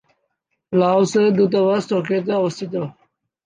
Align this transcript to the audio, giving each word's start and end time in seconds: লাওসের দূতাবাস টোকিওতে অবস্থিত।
লাওসের 0.73 1.27
দূতাবাস 1.37 1.83
টোকিওতে 1.89 2.31
অবস্থিত। 2.35 2.73